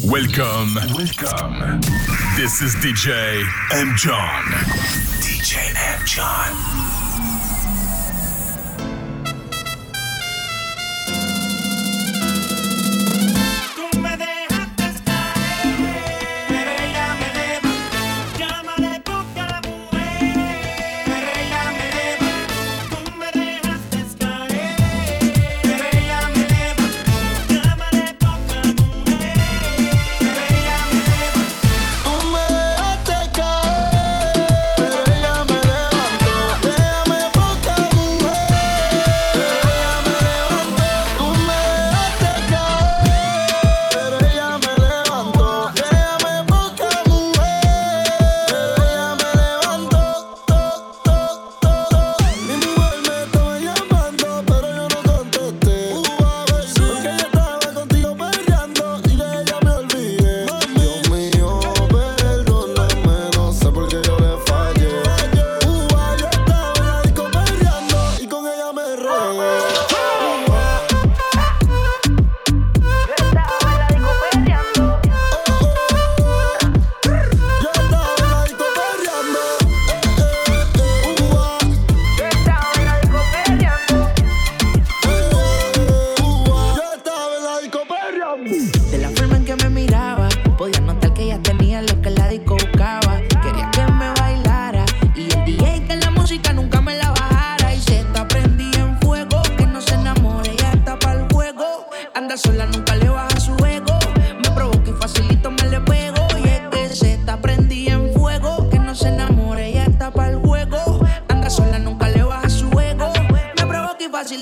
[0.00, 1.80] Welcome, welcome.
[2.34, 3.94] This is DJ M.
[3.96, 4.42] John.
[5.20, 6.06] DJ M.
[6.06, 7.01] John.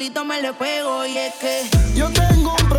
[0.01, 1.61] solito me le pego y es que
[1.95, 2.70] yo tengo un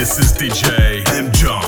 [0.00, 1.30] This is DJ M.
[1.30, 1.59] John.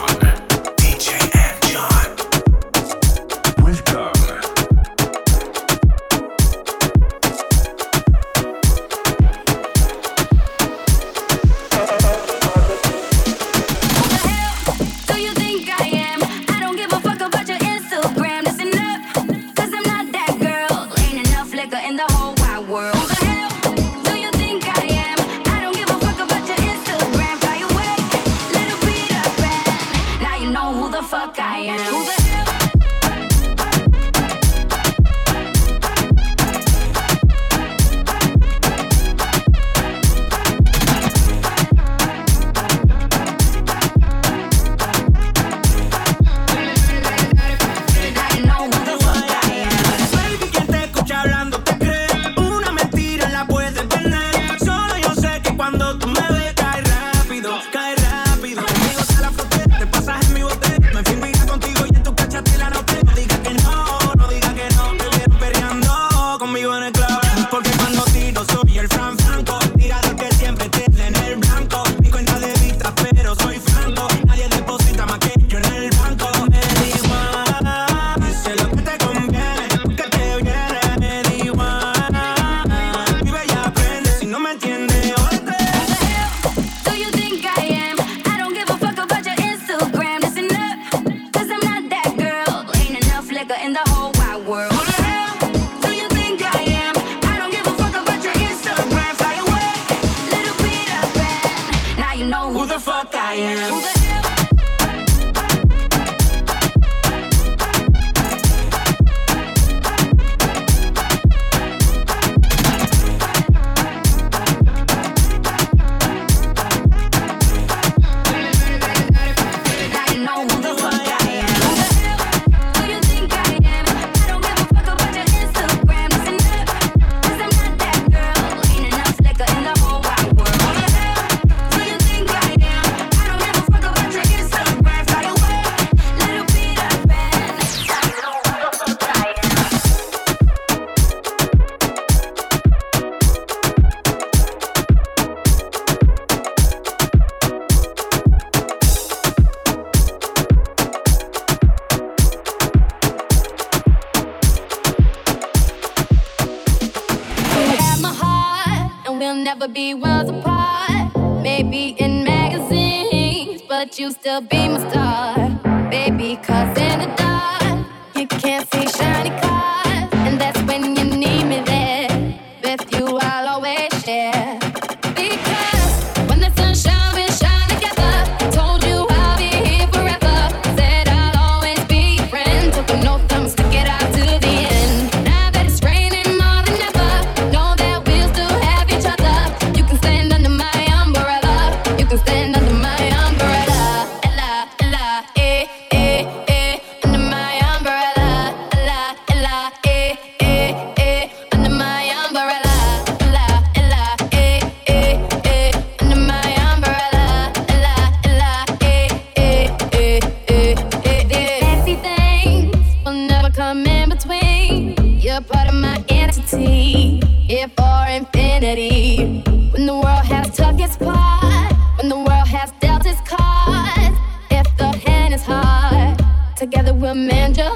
[227.13, 227.72] Amanda.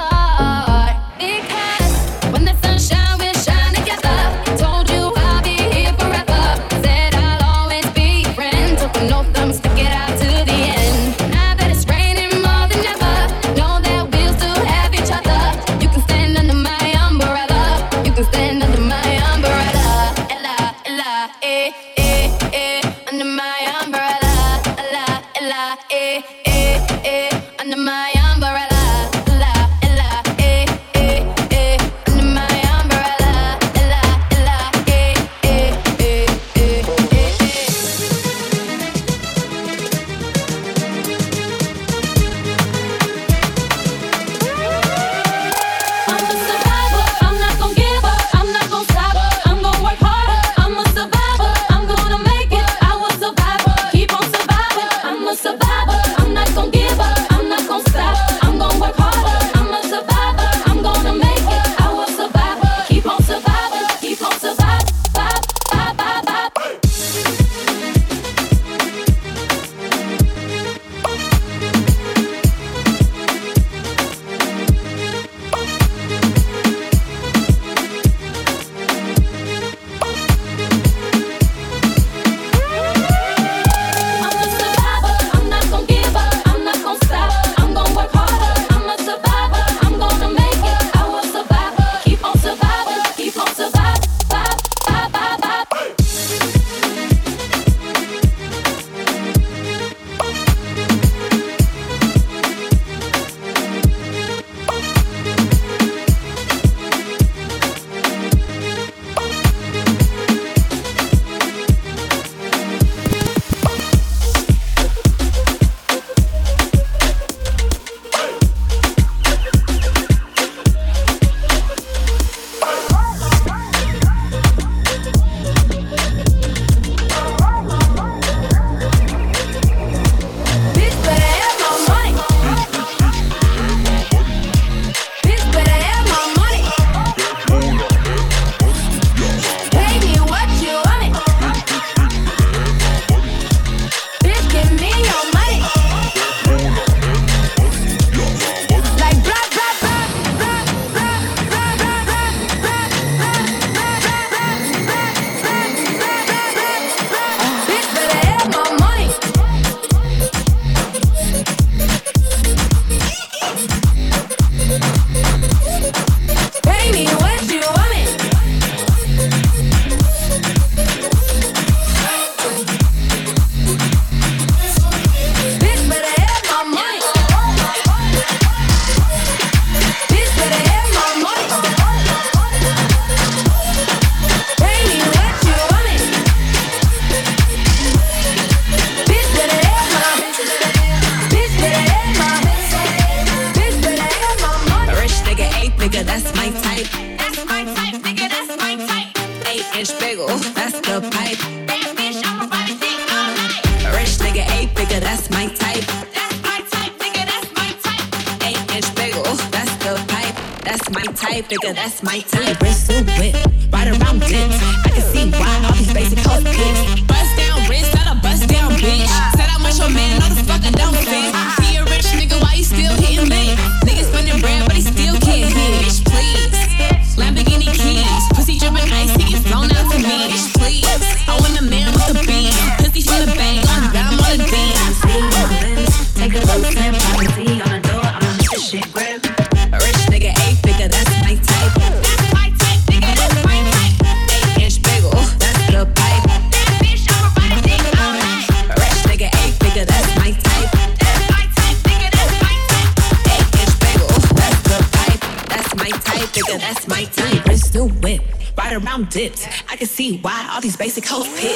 [259.68, 261.55] I can see why all these basic hoes pissed.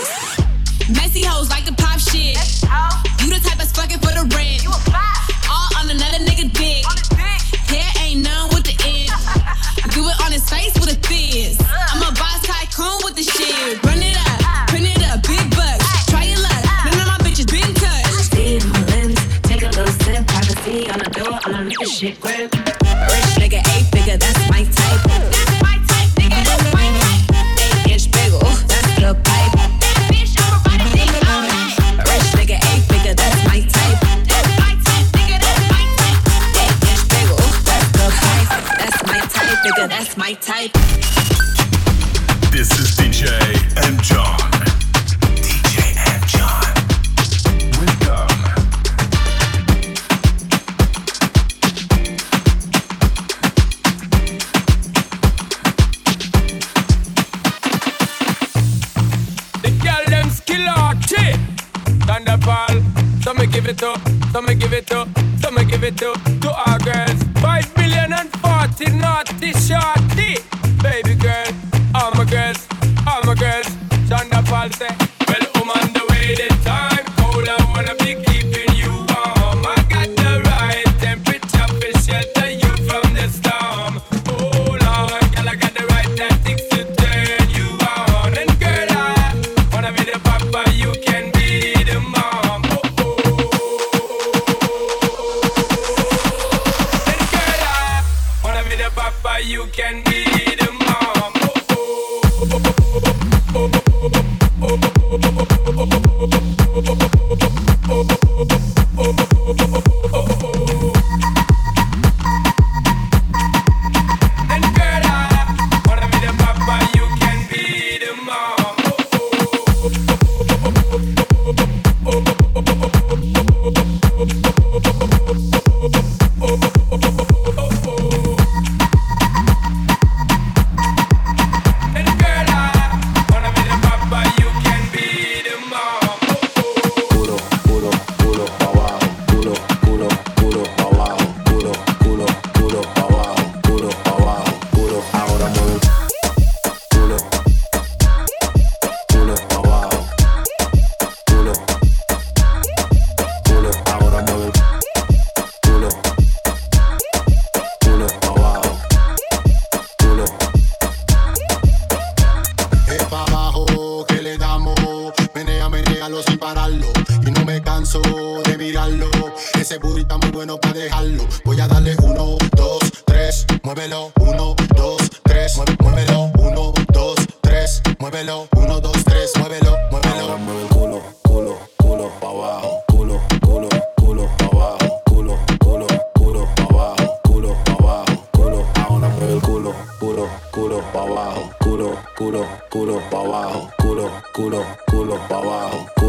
[193.77, 196.00] culo, culo, culo pa' abajo.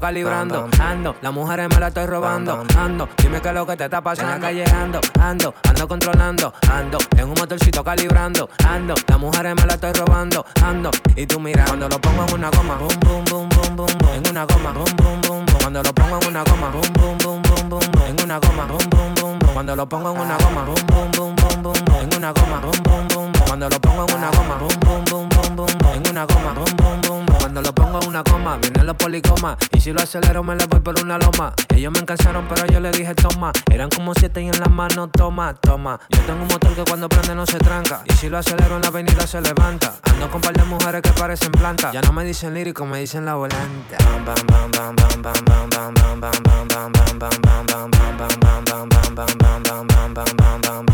[0.00, 3.84] Calibrando, ando, las mujeres me la estoy robando, ando, dime qué es lo que te
[3.84, 8.94] está pasando en la calle, ando, ando, ando controlando, ando, en un motorcito calibrando, ando,
[9.06, 12.50] las mujeres me la estoy robando, ando, y tú mira, cuando lo pongo en una
[12.50, 15.82] goma, boom, boom, boom, boom, boom, boom, en una goma, boom, boom, boom, boom, cuando
[15.82, 18.90] lo pongo en una goma, boom, boom, boom, boom, boom, boom, en una goma, boom,
[18.90, 22.00] boom, boom, boom, cuando lo pongo en una goma, boom, boom, boom, boom, boom, boom,
[22.00, 25.04] en una goma, boom, boom, boom, boom, cuando lo pongo en una goma, boom, boom,
[25.04, 28.22] boom, boom, boom, boom, en una goma, boom, boom, boom, cuando lo pongo en una
[28.22, 31.92] coma, vienen los policomas, y si lo acelero me le voy por una loma, ellos
[31.92, 35.52] me encansaron pero yo le dije toma, eran como siete y en la mano toma,
[35.54, 38.76] toma, yo tengo un motor que cuando prende no se tranca, y si lo acelero
[38.76, 42.12] en la avenida se levanta, ando con par de mujeres que parecen plantas, ya no
[42.12, 43.96] me dicen lírico, me dicen la volante.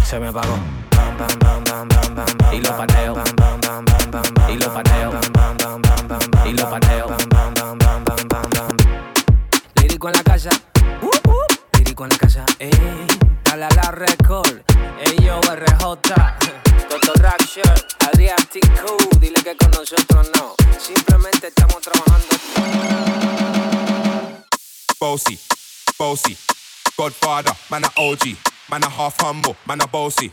[0.04, 0.56] Se me apagó.
[2.52, 3.14] Y lo pateo.
[4.50, 5.12] Y lo pateo.
[6.44, 7.16] Y lo pateo.
[9.76, 10.50] Lírico en la casa.
[11.78, 12.44] Lírico en la casa.
[12.58, 12.70] Ey,
[13.44, 14.60] dale a la record.
[15.00, 15.82] Ey, yo, RJ.
[16.88, 17.74] Toto Raction.
[18.06, 19.18] Adrián TQ.
[19.18, 20.54] Dile que con nosotros no.
[20.78, 22.26] Simplemente estamos trabajando.
[25.00, 25.38] Bossy,
[25.98, 26.36] bossy,
[26.96, 28.36] Godfather, man a OG,
[28.68, 30.32] man half humble, man a bossy.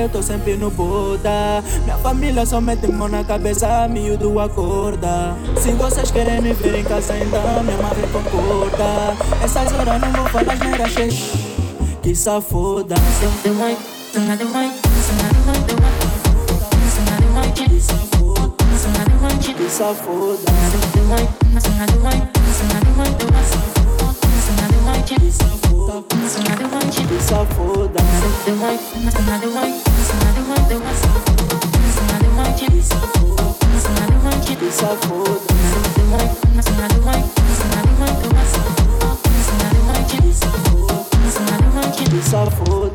[0.00, 1.62] eu tô sempre no Buda.
[1.84, 5.36] Minha família só mete mão na cabeça, miúdo acorda.
[5.60, 9.16] Se vocês querem me ver em casa ainda, minha madre concorda.
[9.44, 11.14] Essas horas não vou falar nada, xex.
[12.02, 12.14] Que.
[19.54, 20.44] Que safoda.
[22.34, 22.39] Que.
[27.30, 28.00] Que safoda.
[42.10, 42.89] Que safoda.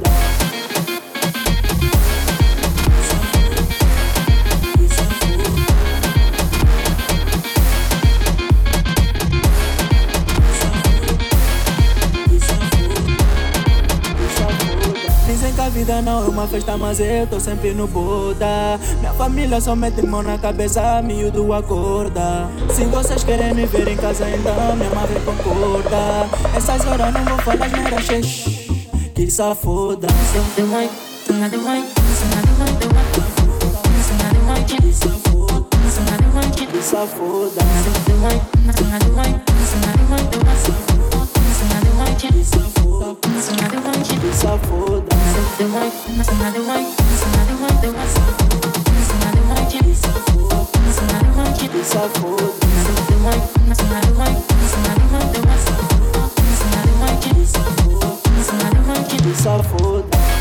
[15.86, 18.80] vida não é uma festa, mas eu tô sempre no boda.
[19.00, 22.50] Minha família só mete mão na cabeça, miúdo acorda.
[22.74, 26.28] Se vocês querem me ver em casa, então minha mãe concorda.
[26.58, 28.90] Essas horas não vou falar merda, xixi.
[29.14, 30.08] Que safoda.
[30.34, 30.64] Sou the
[34.66, 35.62] que safoda.
[36.72, 37.62] Que safoda.
[59.46, 60.35] Só one.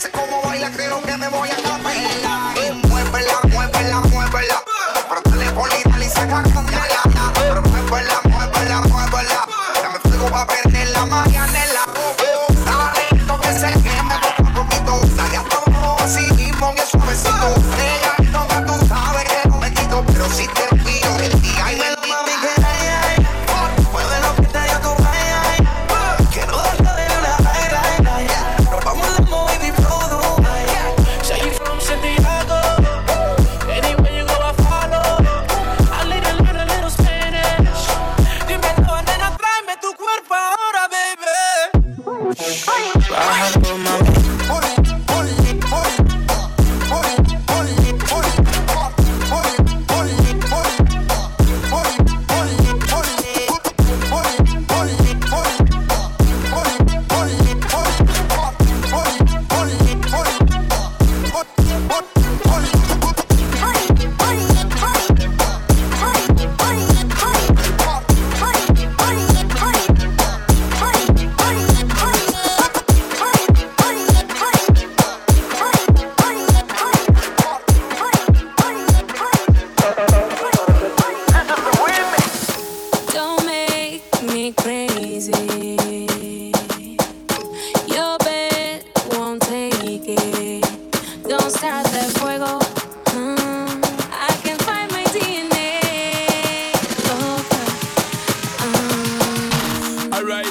[0.00, 0.29] classical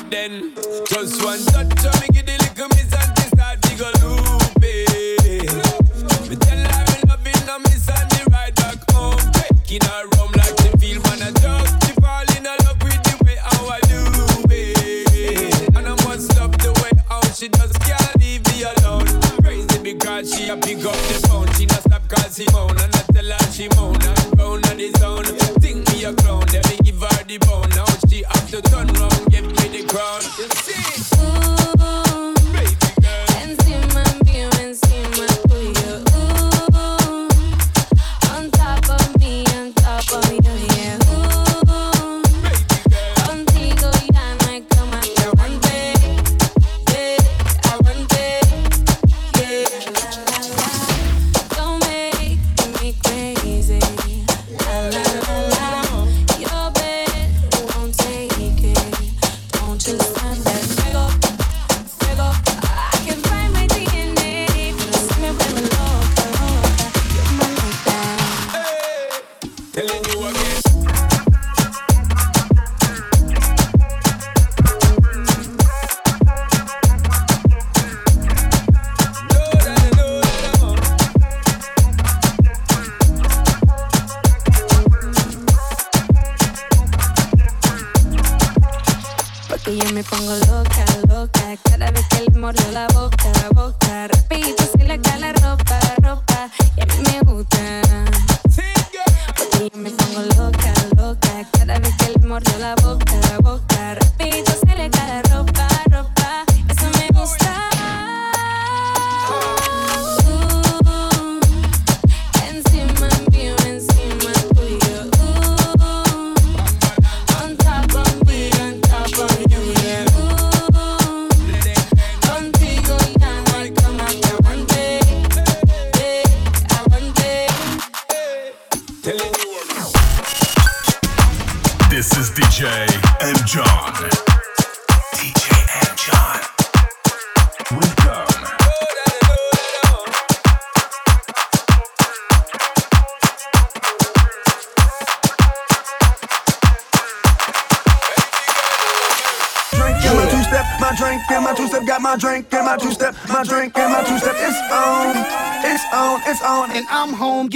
[0.10, 0.54] then.
[0.88, 2.18] Just one touch of me.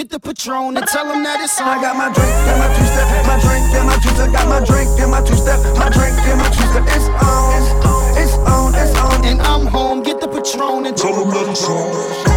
[0.03, 1.67] get the Patron and tell them that it's on.
[1.67, 4.19] I got my drink and my two step, my drink and my juice.
[4.19, 6.83] I got my drink and my two step, my drink and my two step.
[6.91, 9.25] It's on, it's on, it's on, it's on.
[9.25, 12.32] And I'm home, get the Patron and tell them that it's on.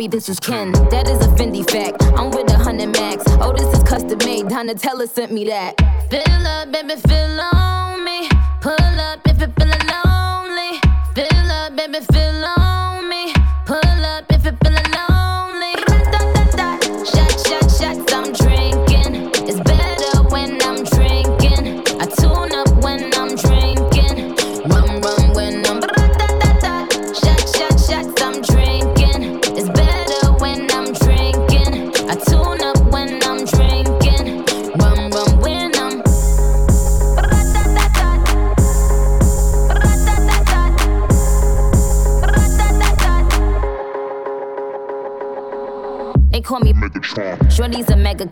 [0.00, 0.72] sorry, this is Ken.
[0.90, 2.02] That is a Fendi fact.
[2.18, 3.22] I'm with a hundred max.
[3.40, 4.46] Oh, this is custom made.
[4.46, 5.74] Donatella sent me that.
[6.10, 8.28] Fill up, baby, fill on me.
[8.62, 9.29] Pull up.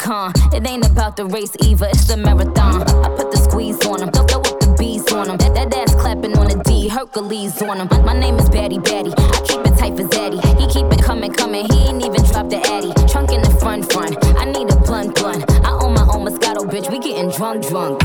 [0.09, 0.33] con.
[0.55, 2.81] It ain't about the race either, it's the marathon.
[3.05, 5.37] I put the squeeze on him, don't throw up the bees on him.
[5.37, 6.89] That, that ass clapping on a D.
[6.89, 7.89] Hercules on him.
[8.05, 10.41] My name is Batty Batty, I keep it tight for Zaddy.
[10.59, 12.93] He keep it coming, coming, he ain't even dropped the Addy.
[13.13, 15.45] Trunk in the front, front, I need a blunt, blunt.
[15.69, 18.01] I own my own Moscato, bitch, we getting drunk, drunk.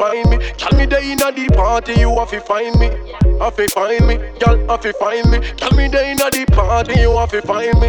[0.00, 0.38] Find me.
[0.56, 2.88] Tell me there inna the party, you want to find me.
[3.38, 5.38] Have to find me, girl, have to find me.
[5.60, 7.88] Tell me there inna the party, you want to find me.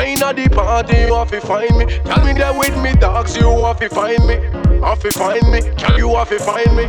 [0.00, 1.84] Inna the party, you have to find me.
[2.04, 4.36] Tell me there with me dogs, you have to find me.
[4.80, 6.84] Have to find me, girl, you have to find me.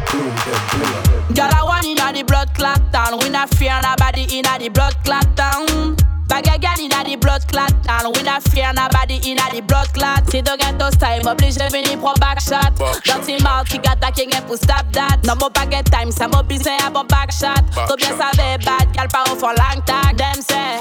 [1.34, 3.18] Girl, I want inna the blood clot town.
[3.20, 5.98] We not fear nobody inna the blood clot town.
[6.32, 8.10] Bag a gal inna the blood clot town.
[8.16, 10.24] We not fear nobody inna the blood clot.
[10.32, 12.72] C'est de ghetto style, m'oblige de venir pour back shot.
[13.04, 15.18] Dirty mouth qui gâte à king pour stop that.
[15.26, 17.60] Non, mon pas get time, ça m'a besoin à bon back shot.
[17.76, 20.16] Trop bien savait bad, gal pas for long tag.
[20.18, 20.80] Them say.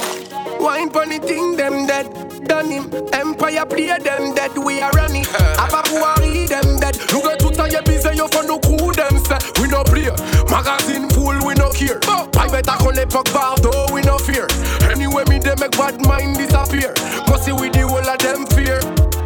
[0.61, 2.07] Wine funny thing, them dead.
[2.47, 2.91] Done him.
[3.13, 4.57] Empire play them dead.
[4.57, 5.25] We are running.
[5.59, 6.97] Abapuari them dead.
[7.13, 9.39] Look at tout ça, y'a busy, yo for no crew them say.
[9.61, 10.15] We no play.
[10.49, 11.99] Magazine full, we no care.
[12.39, 14.47] I better qu'on l'époque Bardo, we no fear.
[14.91, 16.95] Anyway, me they make bad mind disappear.
[17.29, 18.81] Must see with the whole of them fear.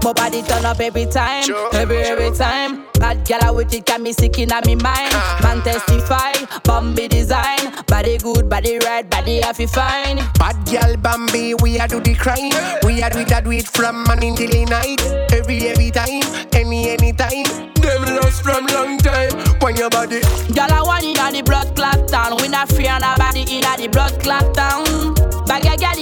[0.04, 2.84] My body turn up every time, every every time.
[3.00, 5.12] Bad gal I with it can me sick in me mind.
[5.16, 5.40] Ah.
[5.42, 7.72] Man testify, Bambi design.
[7.86, 10.16] Body good, body right, body happy fine.
[10.38, 12.52] Bad girl Bambi, we a do the crime.
[12.84, 15.00] We a do it, a do it from morning till the night.
[15.32, 17.44] Every every time, any any time.
[17.80, 19.32] Them lost from long time.
[19.60, 20.20] When your body,
[20.52, 22.36] Girl I want inna the blood clot town.
[22.42, 25.13] We not fear nobody inna the blood clot town.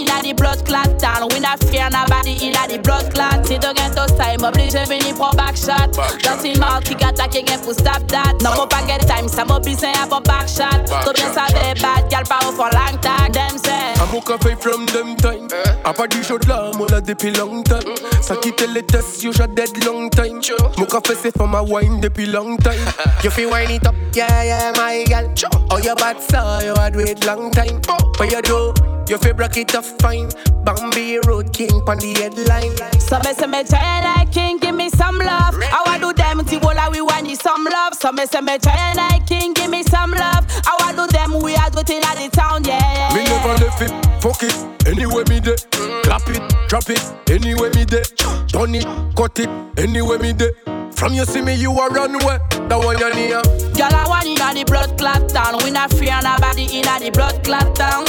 [0.03, 1.29] Bag a gal inna the blood clot town.
[1.31, 3.45] We not fear nobody inna the blood clot.
[3.45, 5.93] C'est de ghetto style, m'oblige de venir pour back shot.
[6.23, 8.35] Dirty mouth qui gâte à king pour stop that.
[8.43, 10.85] Non, mon pas get time, ça m'a besoin à pour back shot.
[10.87, 13.33] Trop bien savait bad gal pas au for long tag.
[13.33, 13.73] Them say.
[14.01, 15.49] I'm a fait from them time.
[15.53, 15.89] Eh.
[15.89, 17.79] A pas du show de là, moi là depuis long time.
[17.79, 18.23] Mm-hmm.
[18.23, 20.41] Ça quitte les tests, you shot dead long time.
[20.79, 22.73] Mon café c'est for my wine depuis long time.
[23.23, 25.29] You feel wine it up, yeah, yeah, my gal.
[25.71, 27.81] Oh, your bad so you had wait long time.
[27.89, 28.13] Oh.
[28.19, 28.75] What you do?
[29.09, 30.29] You feel break it up fine.
[30.65, 32.77] Bambi Road King on the headline.
[33.01, 35.57] So me say me try like king, give me some love.
[35.61, 37.95] I want do them to bola we want you some love.
[37.95, 40.47] So me say me try like king, give me some love.
[40.67, 43.13] I want do them we are do thing at the town, yeah.
[43.15, 43.91] Me never left it,
[44.23, 44.55] fuck it,
[44.87, 45.57] anyway me dey.
[46.03, 48.03] Clap it, drop it, anyway me dey.
[48.49, 48.87] Turn it,
[49.17, 50.51] cut it, anyway me dey.
[50.93, 52.39] From you see me, you a run away.
[52.69, 53.43] That one you near.
[53.75, 55.59] Girl, I want inna the blood clot town.
[55.65, 58.05] We not fear nobody inna the blood clot town.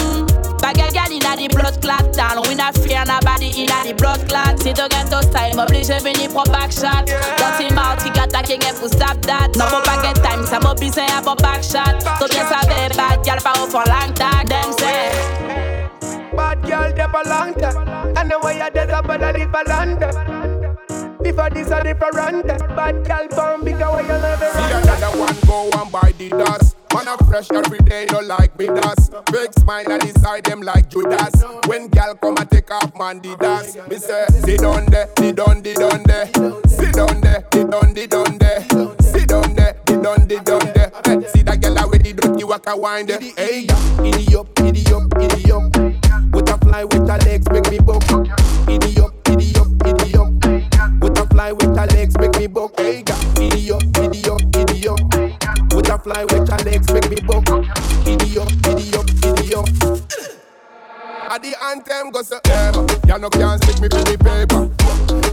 [0.63, 2.39] Bag a gal inna the blood clot town.
[2.47, 4.55] We not fear nobody inna the blood clot.
[4.63, 7.03] C'est de ghetto style, m'oblige de venir pour back shot.
[7.35, 9.51] Dirty mouth qui gâte à king pour stop that.
[9.59, 11.99] Non, mon pas get time, ça m'a besoin à pour back shot.
[12.15, 14.47] Trop bien savait bad gal pas au for long tag.
[14.47, 15.11] Them say.
[16.31, 17.67] Bad girl, they belong to.
[18.15, 19.99] And the way you dead up, but I live a land.
[21.21, 22.47] Before this, a different.
[22.47, 26.72] Bad girl, born bigger way you live See another one go and buy the dust.
[26.93, 29.13] Man a fresh every day, no like me dust.
[29.31, 31.43] Big smile and inside them like Judas.
[31.65, 33.77] When gal come and take off man the dust.
[33.89, 36.27] Me say, sit down there, sit down, sit down there.
[36.67, 38.61] Sit down there, sit down, sit down there.
[39.01, 41.27] Sit down there, sit down, sit down there.
[41.29, 43.09] See that gal with the dirty waka wind.
[43.09, 43.65] Hey,
[44.03, 46.03] idiot, up, idiot, idiot.
[46.31, 48.03] With a fly with her legs make me buck.
[48.69, 50.29] Idiot, idiot, idiot.
[51.01, 52.79] With a fly with her legs make me buck.
[52.79, 53.03] Hey,
[53.41, 55.72] idiot, idiot, idiot.
[55.93, 57.47] With a fly with her legs make me buck.
[58.07, 59.69] Idiot, idiot, idiot.
[61.29, 64.73] At the anthem go so them, ya no can't stick me for the paper.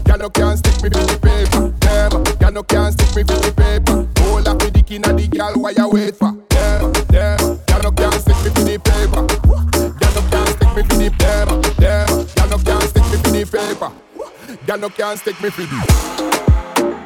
[0.07, 1.73] Ya no can't stick me for the paper.
[1.81, 4.07] Them, ya no can't stick me for the paper.
[4.21, 6.31] Hold up with the king of the gal, why you wait for?
[6.49, 9.21] Them, them, ya no can't stick me for the paper.
[9.97, 11.57] Ya no can't stick me for the paper.
[11.81, 13.91] Them, ya no can't stick me for the paper.
[14.67, 17.00] Ya no can't stick me for the.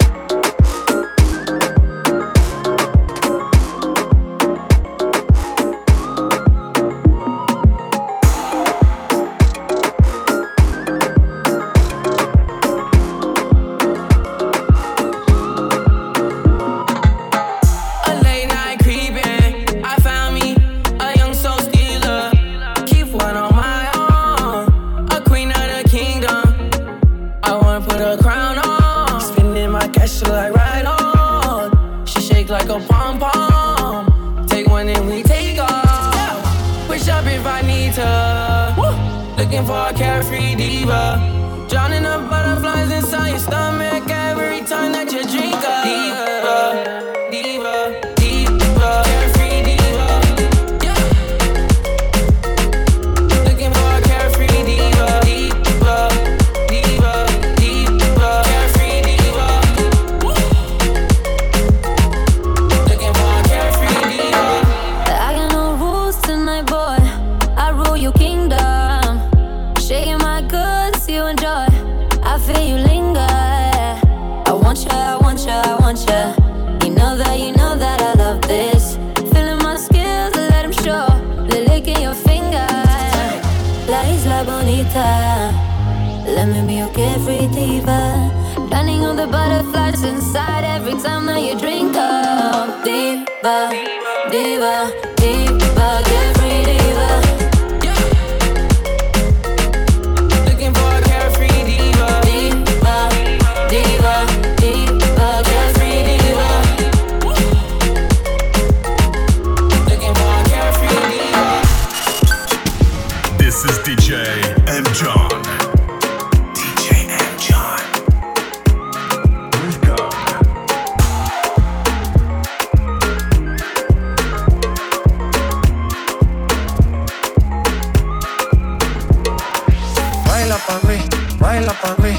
[131.56, 132.14] baila pa' mí,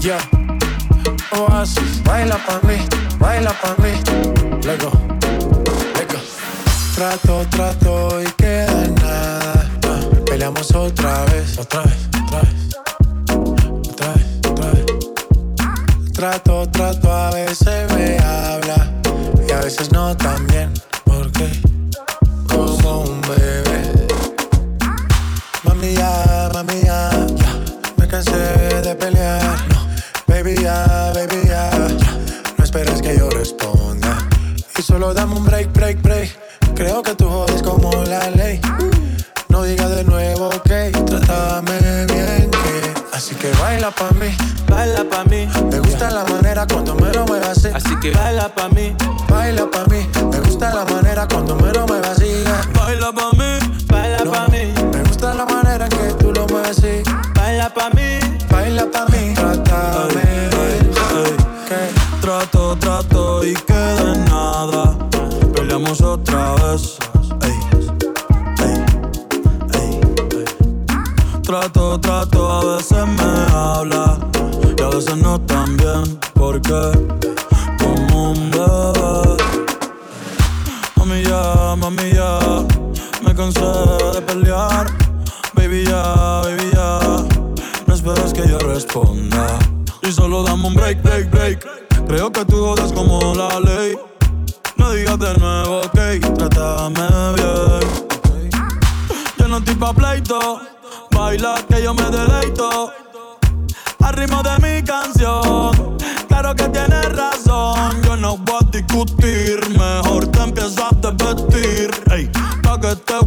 [0.00, 0.18] yeah.
[1.30, 2.76] Oasis, baila pa' mí,
[3.20, 3.92] baila pa' mí.
[4.66, 4.90] Lego,
[5.94, 6.18] lego.
[6.96, 9.70] Trato, trato y queda nada.
[9.86, 12.54] Ah, peleamos otra vez, otra vez, otra vez.
[13.90, 16.12] Otra vez, otra vez.
[16.12, 16.63] Trato,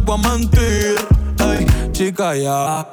[0.08, 0.96] pa' mentir.
[1.44, 2.86] Ey, chica, ya.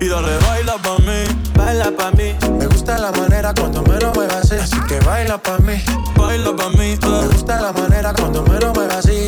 [0.00, 1.22] Y dale, baila pa' mí.
[1.54, 2.34] Baila pa' mí.
[2.58, 4.56] Me gusta la manera cuando me lo muevas así.
[4.56, 4.60] Eh.
[4.60, 5.74] Así que baila pa' mí.
[6.16, 6.98] Baila pa' mí.
[6.98, 7.28] Me eh.
[7.30, 9.19] gusta la manera cuando me lo muevas así eh.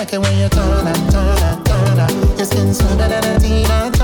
[0.00, 2.38] like it when you turn and turn and turn.
[2.38, 3.99] Your skin smoother than a tina.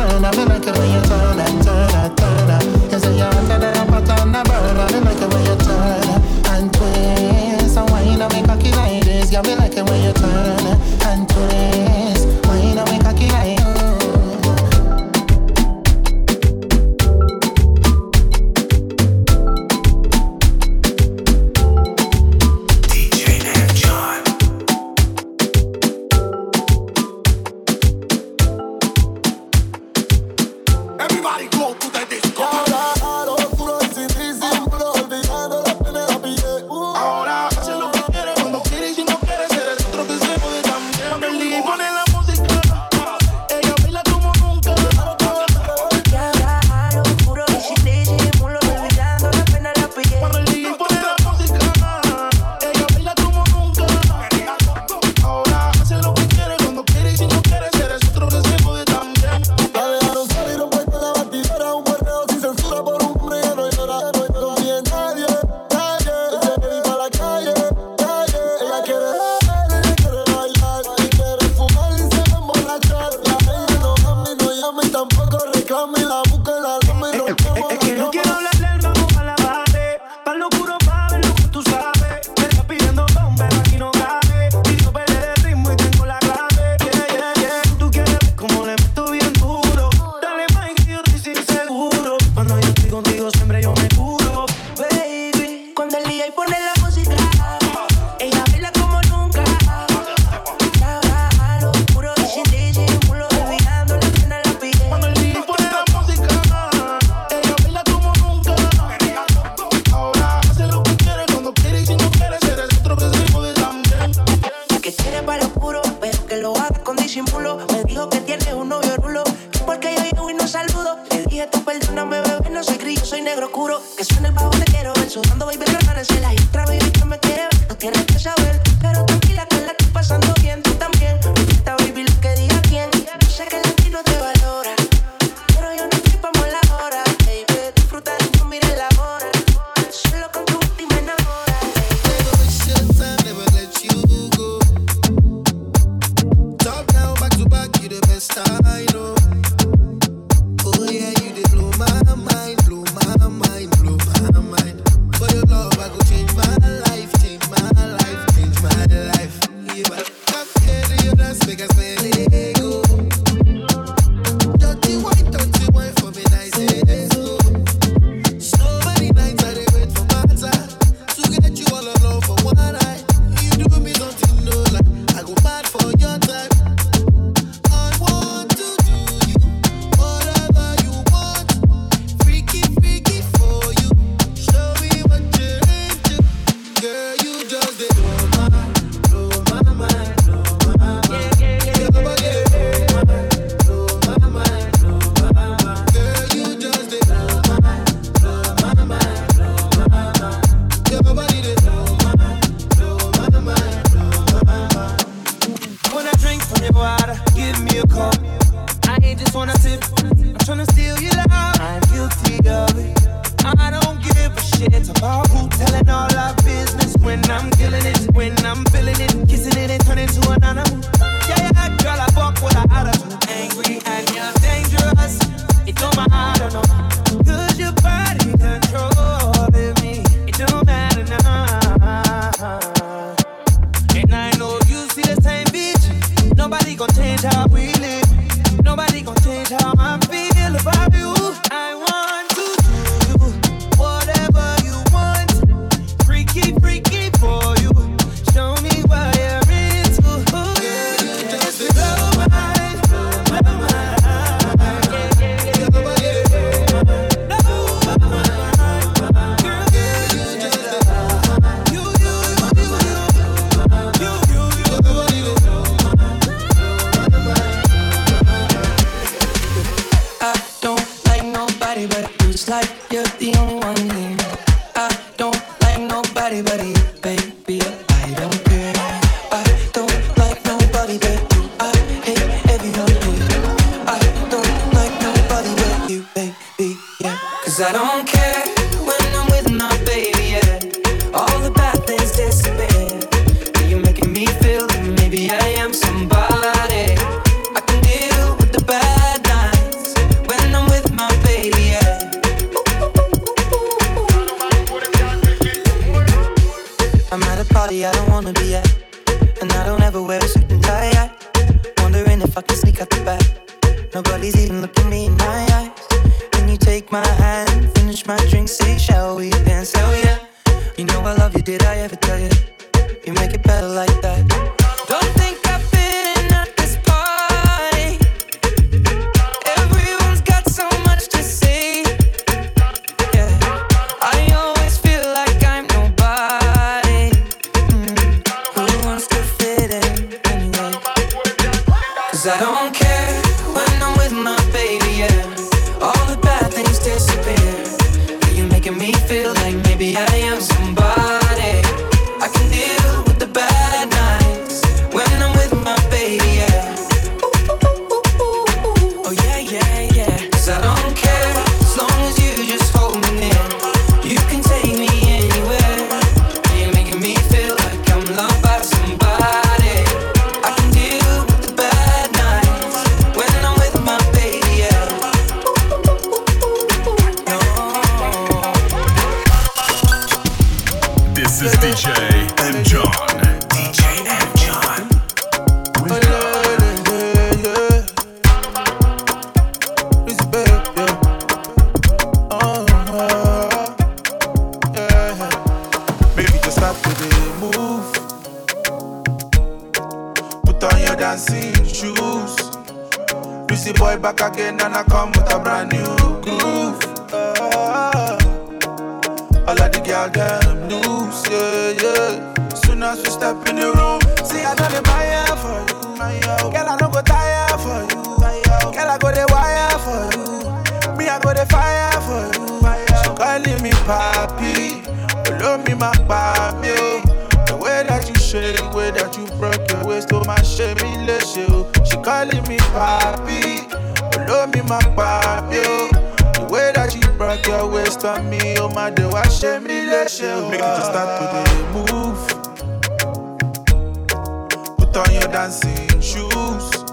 [445.27, 446.85] more than shoes.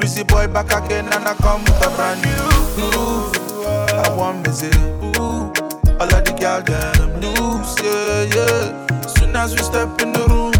[0.00, 3.66] Lucy boy back again and I come with a brand new groove.
[3.66, 5.52] I want me say, ooh,
[6.00, 9.06] all of the girls them loose, yeah, yeah.
[9.06, 10.52] Soon as we step in the room,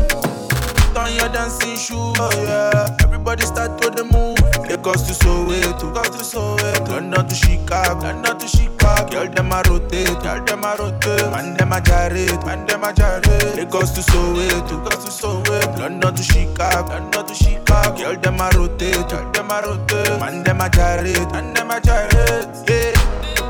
[0.95, 2.97] turn your dancing shoes, oh, yeah.
[3.03, 4.43] Everybody start to the move.
[4.69, 9.11] Lagos to Soweto, Lagos to Soweto, London to Chicago, London to Chicago.
[9.11, 12.93] Girl them a rotate, girl them a rotate, man them a gyrate, man them a
[12.93, 13.57] gyrate.
[13.57, 17.97] Lagos to Soweto, Lagos to Soweto, London to Chicago, London to Chicago.
[17.97, 21.81] Girl them a rotate, girl them a rotate, man them a gyrate, man them a
[21.81, 22.69] gyrate.
[22.69, 22.93] Yeah.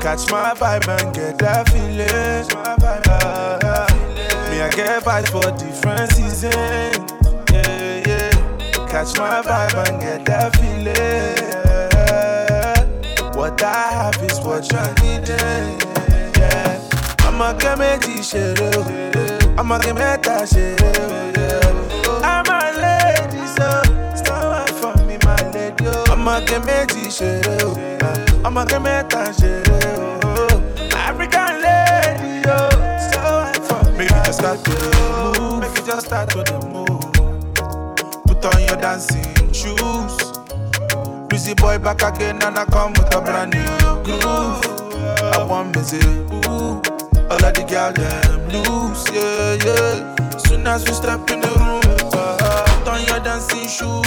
[0.01, 2.07] Catch my vibe and get that feeling.
[2.07, 4.51] Catch my vibe, ah, Uh, feeling.
[4.51, 7.04] me I get vibes for different seasons
[8.95, 10.95] catch my vibe and get that feeling.
[13.35, 15.27] What I have is what you need?
[16.39, 16.79] Yeah.
[17.27, 17.77] I'ma get.
[17.81, 17.85] Oh.
[19.59, 20.01] I'ma get.
[20.15, 20.23] Oh.
[22.23, 23.69] I'm a lady, so
[24.15, 25.87] stand right for me, my lady.
[25.89, 26.13] Oh.
[26.13, 26.63] I'ma get.
[28.47, 28.81] I'ma get.
[30.95, 32.59] African lady, yo.
[33.11, 33.95] So right for me.
[33.99, 35.59] Maybe just start to move.
[35.63, 37.04] Maybe just start to move.
[38.45, 39.25] On your dancing
[39.55, 40.33] shoes.
[41.31, 43.65] Busy boy back again and I come with a brand new
[44.05, 44.61] groove.
[45.33, 46.83] I want ooh,
[47.31, 50.37] all of the girl them loose, yeah, yeah.
[50.37, 51.81] Soon as we step in the room,
[52.13, 52.85] uh-huh.
[52.85, 54.05] put on your dancing shoes.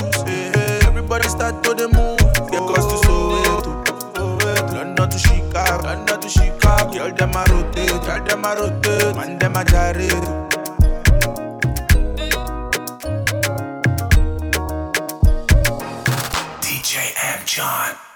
[0.85, 2.19] Everybody start to the move,
[2.51, 6.93] get close to Soweto, London to Chicago, London to Chicago.
[6.93, 10.56] Girl them a rotate, girl them a rotate, man them a gyrate.
[17.57, 18.06] John.